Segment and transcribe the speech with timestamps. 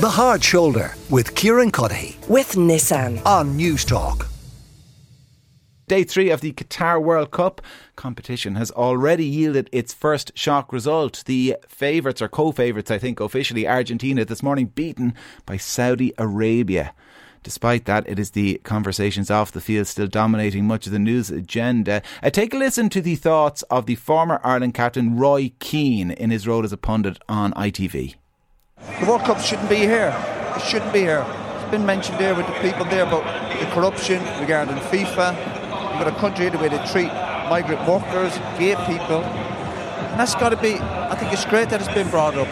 [0.00, 4.28] The Hard Shoulder with Kieran Cuddihy with Nissan on Newstalk.
[5.88, 7.60] Day three of the Qatar World Cup
[7.96, 11.22] competition has already yielded its first shock result.
[11.26, 15.12] The favourites, or co favourites, I think, officially Argentina this morning beaten
[15.44, 16.94] by Saudi Arabia.
[17.42, 21.30] Despite that, it is the conversations off the field still dominating much of the news
[21.30, 22.00] agenda.
[22.22, 26.30] Uh, take a listen to the thoughts of the former Ireland captain Roy Keane in
[26.30, 28.14] his role as a pundit on ITV.
[28.80, 30.14] The World Cup shouldn't be here.
[30.56, 31.24] It shouldn't be here.
[31.56, 33.24] It's been mentioned there with the people there about
[33.58, 35.36] the corruption regarding FIFA.
[35.36, 37.12] You've got a country the way they treat
[37.48, 39.22] migrant workers, gay people.
[39.22, 42.48] And that's got to be, I think it's great that it's been brought up.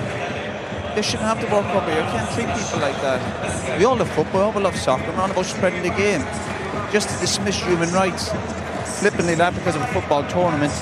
[0.95, 1.97] They shouldn't have the World Cup here.
[1.97, 3.79] You can't treat people like that.
[3.79, 6.21] We all love football, we love soccer, we're all about spreading the game.
[6.93, 8.31] Just to dismiss human rights,
[9.01, 10.73] flippantly that because of a football tournament,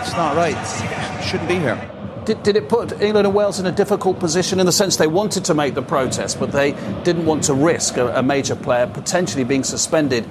[0.00, 0.56] it's not right.
[0.56, 1.93] It shouldn't be here.
[2.24, 5.06] Did, did it put England and Wales in a difficult position in the sense they
[5.06, 8.86] wanted to make the protest, but they didn't want to risk a, a major player
[8.86, 10.24] potentially being suspended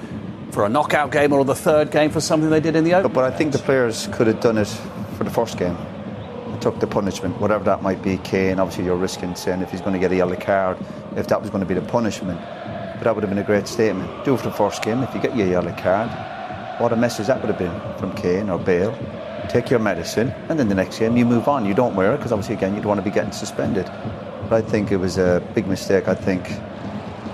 [0.51, 3.11] for a knockout game or the third game for something they did in the open?
[3.11, 4.67] But I think the players could have done it
[5.17, 5.77] for the first game.
[6.51, 8.17] They took the punishment, whatever that might be.
[8.17, 10.77] Kane, obviously, you're risking saying if he's going to get a yellow card,
[11.15, 12.39] if that was going to be the punishment.
[12.39, 14.25] But that would have been a great statement.
[14.25, 15.03] Do it for the first game.
[15.03, 16.09] If you get your yellow card,
[16.79, 18.97] what a message that would have been from Kane or Bale
[19.49, 21.65] take your medicine, and then the next game you move on.
[21.65, 23.85] You don't wear it because obviously again you don't want to be getting suspended.
[24.49, 26.07] But I think it was a big mistake.
[26.07, 26.47] I think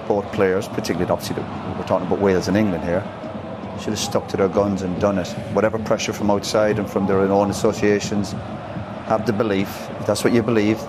[0.08, 3.04] both players, particularly obviously we're talking about Wales and England here,
[3.80, 5.28] should have stuck to their guns and done it.
[5.54, 8.34] Whatever pressure from outside and from their own associations,
[9.10, 9.90] have the belief.
[10.00, 10.80] If that's what you believe,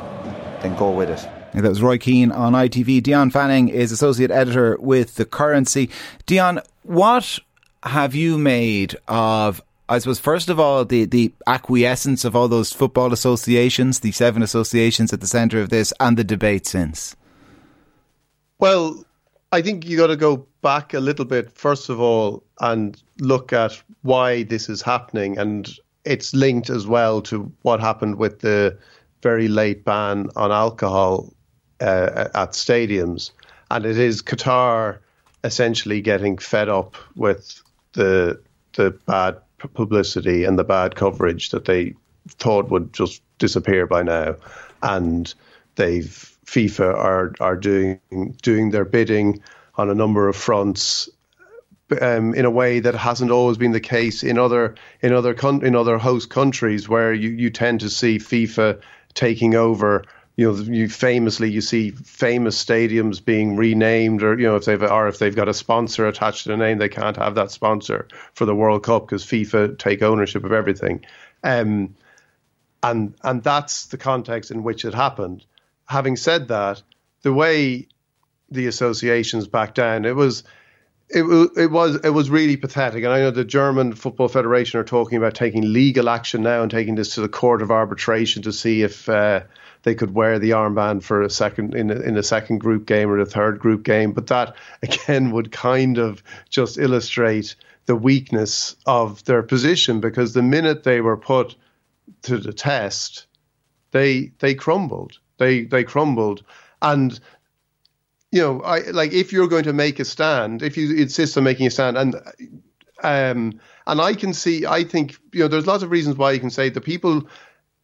[0.60, 1.26] then go with it.
[1.54, 3.02] that was Roy Keane on ITV.
[3.02, 5.90] Dion Fanning is associate editor with the Currency.
[6.26, 7.38] Dion, what
[7.82, 12.72] have you made of I suppose first of all the the acquiescence of all those
[12.72, 17.16] football associations, the seven associations at the centre of this, and the debate since.
[18.60, 19.04] Well,
[19.50, 23.52] I think you got to go back a little bit first of all and look
[23.52, 25.68] at why this is happening, and
[26.04, 28.78] it's linked as well to what happened with the
[29.22, 31.32] very late ban on alcohol
[31.80, 33.32] uh, at stadiums,
[33.72, 35.00] and it is Qatar
[35.42, 37.60] essentially getting fed up with
[37.94, 38.40] the
[38.74, 39.36] the bad
[39.68, 41.94] publicity and the bad coverage that they
[42.28, 44.36] thought would just disappear by now,
[44.82, 45.34] and
[45.76, 48.00] they've FIFA are are doing
[48.42, 49.40] doing their bidding
[49.76, 51.08] on a number of fronts.
[52.00, 55.64] Um, in a way that hasn't always been the case in other in other con-
[55.64, 58.80] in other host countries, where you, you tend to see FIFA
[59.14, 60.04] taking over
[60.40, 64.82] you know, you famously you see famous stadiums being renamed, or you know, if they've
[64.82, 68.08] or if they've got a sponsor attached to the name, they can't have that sponsor
[68.32, 71.04] for the World Cup because FIFA take ownership of everything,
[71.44, 71.94] um,
[72.82, 75.44] and and that's the context in which it happened.
[75.84, 76.82] Having said that,
[77.20, 77.88] the way
[78.50, 80.42] the associations back down, it was.
[81.12, 81.24] It,
[81.56, 85.18] it was it was really pathetic, and I know the German Football Federation are talking
[85.18, 88.82] about taking legal action now and taking this to the Court of Arbitration to see
[88.82, 89.40] if uh,
[89.82, 93.10] they could wear the armband for a second in a, in a second group game
[93.10, 94.12] or a third group game.
[94.12, 97.56] But that again would kind of just illustrate
[97.86, 101.56] the weakness of their position because the minute they were put
[102.22, 103.26] to the test,
[103.90, 105.18] they they crumbled.
[105.38, 106.44] They they crumbled,
[106.80, 107.18] and
[108.32, 111.44] you know, I like if you're going to make a stand, if you insist on
[111.44, 112.14] making a stand, and
[113.02, 116.40] um, and I can see, I think you know, there's lots of reasons why you
[116.40, 117.28] can say the people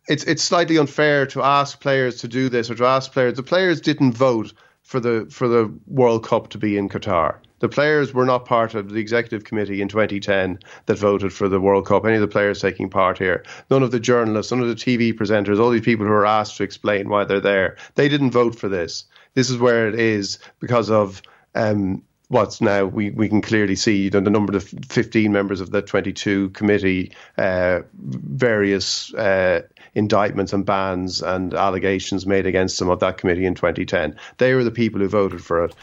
[0.09, 3.35] it's it's slightly unfair to ask players to do this or to ask players.
[3.35, 4.53] The players didn't vote
[4.83, 7.37] for the for the World Cup to be in Qatar.
[7.59, 11.59] The players were not part of the executive committee in 2010 that voted for the
[11.59, 12.05] World Cup.
[12.05, 15.13] Any of the players taking part here, none of the journalists, none of the TV
[15.13, 18.59] presenters, all these people who are asked to explain why they're there, they didn't vote
[18.59, 19.07] for this.
[19.37, 21.21] This is where it is because of
[21.55, 25.61] um, what's now we, we can clearly see you know, the number of 15 members
[25.61, 29.61] of the 22 committee, uh, various uh,
[29.95, 34.17] indictments and bans and allegations made against them of that committee in 2010.
[34.39, 35.75] They were the people who voted for it.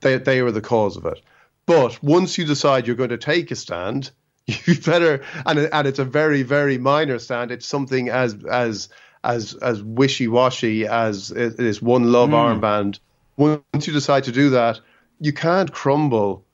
[0.00, 1.20] They, they were the cause of it.
[1.66, 4.10] But once you decide you're going to take a stand,
[4.46, 7.52] you better, and, and it's a very, very minor stand.
[7.52, 8.88] It's something as, as,
[9.24, 12.60] as, as wishy-washy as this OneLove mm.
[12.60, 12.98] armband.
[13.36, 14.80] Once you decide to do that,
[15.20, 16.44] you can't crumble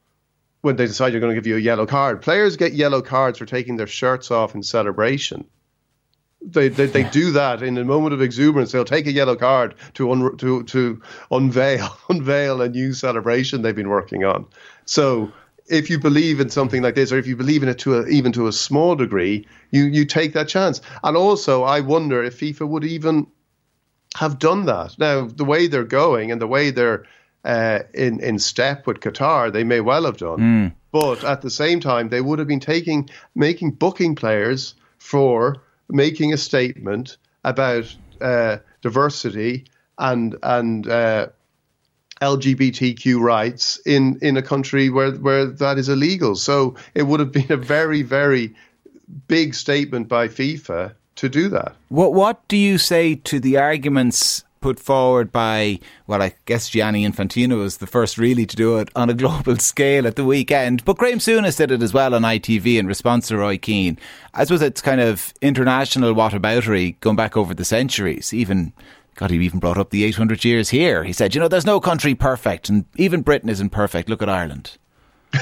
[0.60, 2.22] when they decide you're going to give you a yellow card.
[2.22, 5.46] Players get yellow cards for taking their shirts off in celebration.
[6.40, 8.70] They, they, they do that in a moment of exuberance.
[8.70, 13.74] They'll take a yellow card to un, to to unveil unveil a new celebration they've
[13.74, 14.46] been working on.
[14.84, 15.32] So
[15.68, 18.06] if you believe in something like this, or if you believe in it to a,
[18.06, 20.80] even to a small degree, you you take that chance.
[21.02, 23.26] And also, I wonder if FIFA would even
[24.16, 24.98] have done that.
[24.98, 27.04] Now, the way they're going and the way they're
[27.44, 30.38] uh, in in step with Qatar, they may well have done.
[30.38, 30.72] Mm.
[30.90, 35.56] But at the same time, they would have been taking making booking players for
[35.88, 39.64] making a statement about uh, diversity
[39.98, 41.28] and and uh,
[42.20, 46.34] LGBTQ rights in in a country where where that is illegal.
[46.36, 48.54] So it would have been a very very
[49.26, 51.74] big statement by FIFA to do that.
[51.88, 57.06] What what do you say to the arguments put forward by well I guess Gianni
[57.06, 60.84] Infantino was the first really to do it on a global scale at the weekend
[60.84, 63.98] but Graham Souness did it as well on ITV in response to Roy Keane
[64.34, 68.72] I suppose it's kind of international whataboutery going back over the centuries even
[69.18, 71.02] God, he even brought up the 800 years here.
[71.02, 74.08] He said, you know, there's no country perfect, and even Britain isn't perfect.
[74.08, 74.78] Look at Ireland.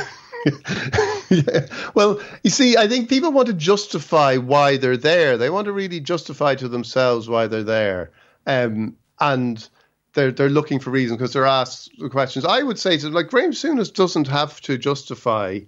[1.29, 1.67] yeah.
[1.95, 5.37] Well, you see, I think people want to justify why they're there.
[5.37, 8.13] They want to really justify to themselves why they're there.
[8.47, 9.69] Um, and
[10.15, 12.47] they're they're looking for reasons because they're asked questions.
[12.47, 15.61] I would say to like Graham Souness doesn't have to justify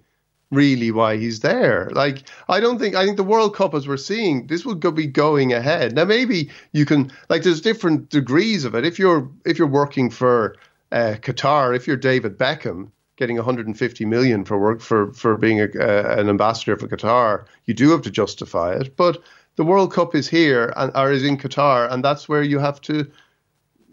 [0.50, 1.90] really why he's there.
[1.92, 4.90] Like, I don't think, I think the World Cup, as we're seeing, this will go,
[4.90, 5.94] be going ahead.
[5.94, 8.84] Now, maybe you can, like, there's different degrees of it.
[8.84, 10.56] If you're, if you're working for
[10.90, 15.64] uh, Qatar, if you're David Beckham, getting 150 million for work for, for being a,
[15.64, 18.96] uh, an ambassador for Qatar, you do have to justify it.
[18.96, 19.22] But
[19.56, 22.80] the World Cup is here and, or is in Qatar, and that's where you have
[22.82, 23.10] to,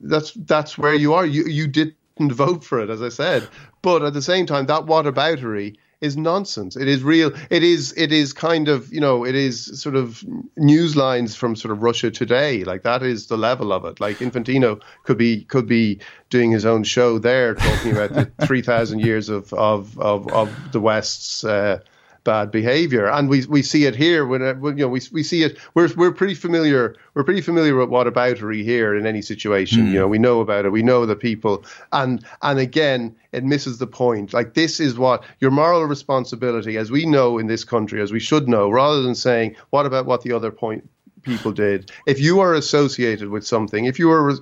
[0.02, 1.26] that's, that's where you are.
[1.26, 3.48] You, you didn't vote for it, as I said.
[3.82, 6.76] But at the same time, that whataboutery is nonsense.
[6.76, 7.32] It is real.
[7.50, 7.94] It is.
[7.98, 9.26] It is kind of you know.
[9.26, 10.24] It is sort of
[10.58, 12.64] news lines from sort of Russia Today.
[12.64, 14.00] Like that is the level of it.
[14.00, 16.00] Like Infantino could be could be
[16.30, 20.72] doing his own show there, talking about the three thousand years of of of of
[20.72, 21.44] the West's.
[21.44, 21.80] Uh,
[22.26, 25.24] bad behavior, and we we see it here when, it, when, you know we we
[25.24, 25.58] see it.
[25.76, 26.98] We're we're pretty familiar.
[27.14, 29.86] We're pretty familiar with whataboutery here in any situation.
[29.86, 29.94] Mm.
[29.94, 30.72] You know, we know about it.
[30.72, 31.64] We know the people,
[31.94, 34.34] and and again, it misses the point.
[34.34, 38.20] Like this is what your moral responsibility, as we know in this country, as we
[38.20, 40.90] should know, rather than saying what about what the other point
[41.26, 41.92] people did.
[42.06, 44.36] If you are associated with something, if you are uh,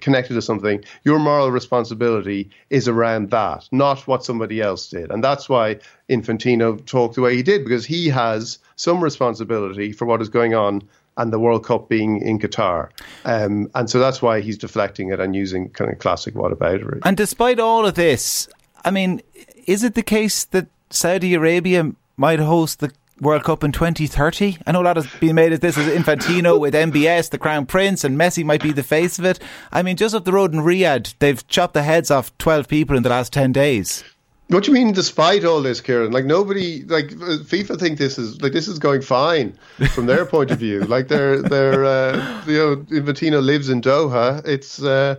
[0.00, 5.10] connected to something, your moral responsibility is around that, not what somebody else did.
[5.10, 5.78] And that's why
[6.08, 10.54] Infantino talked the way he did, because he has some responsibility for what is going
[10.54, 10.82] on
[11.16, 12.88] and the World Cup being in Qatar.
[13.24, 17.00] Um, and so that's why he's deflecting it and using kind of classic whataboutery.
[17.04, 18.48] And despite all of this,
[18.84, 19.20] I mean,
[19.66, 24.58] is it the case that Saudi Arabia might host the World Cup in 2030?
[24.66, 27.66] I know a lot has been made of this as Infantino with MBS, the Crown
[27.66, 29.38] Prince, and Messi might be the face of it.
[29.72, 32.96] I mean, just up the road in Riyadh, they've chopped the heads off 12 people
[32.96, 34.04] in the last 10 days.
[34.48, 36.10] What do you mean, despite all this, Kieran?
[36.10, 39.56] Like nobody, like FIFA, think this is like this is going fine
[39.94, 40.80] from their point of view.
[40.88, 44.44] Like they're they're uh, you know Infantino lives in Doha.
[44.44, 45.16] It's uh,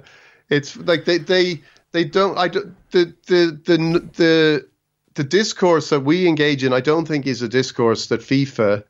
[0.49, 1.61] it's like they they
[1.93, 2.37] they don't.
[2.37, 3.77] I don't, the the the
[4.17, 4.67] the
[5.15, 8.83] the discourse that we engage in, I don't think is a discourse that FIFA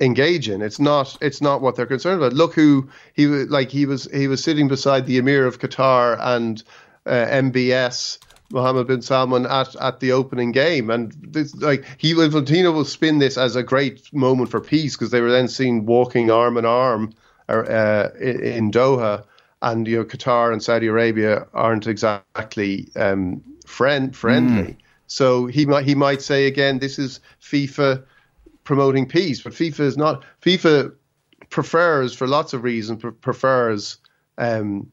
[0.00, 0.62] engage in.
[0.62, 1.16] It's not.
[1.20, 2.32] It's not what they're concerned about.
[2.32, 3.70] Look who he like.
[3.70, 6.62] He was he was sitting beside the Emir of Qatar and
[7.06, 8.18] uh, MBS.
[8.50, 13.18] Mohammed bin Salman at, at the opening game, and this, like he Infantino will spin
[13.18, 16.64] this as a great moment for peace because they were then seen walking arm in
[16.64, 17.14] arm
[17.48, 19.24] uh, in Doha,
[19.62, 24.72] and you know Qatar and Saudi Arabia aren't exactly um, friend friendly.
[24.72, 24.76] Mm.
[25.14, 28.04] So he might he might say again, this is FIFA
[28.64, 30.24] promoting peace, but FIFA is not.
[30.42, 30.92] FIFA
[31.50, 33.98] prefers, for lots of reasons, prefers
[34.38, 34.90] um,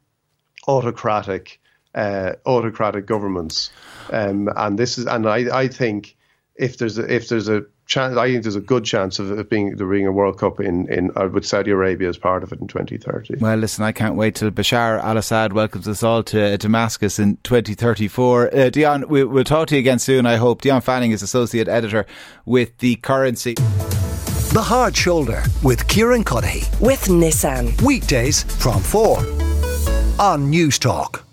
[0.67, 1.59] autocratic
[1.95, 3.71] uh, autocratic governments,
[4.11, 6.15] um, and this is and I, I think
[6.53, 9.49] if there's a, if there's a chance, I think there's a good chance of it
[9.49, 12.51] being there being a World Cup in in uh, with Saudi Arabia as part of
[12.53, 13.35] it in 2030.
[13.39, 18.55] Well, listen, I can't wait till Bashar al-Assad welcomes us all to Damascus in 2034.
[18.55, 20.25] Uh, Dion, we, will talk to you again soon.
[20.25, 20.61] I hope.
[20.61, 22.05] Dion Fanning is associate editor
[22.45, 23.55] with the Currency.
[23.55, 29.19] The Hard Shoulder with Kieran Cuddihy with Nissan weekdays from four
[30.19, 31.23] on Newstalk.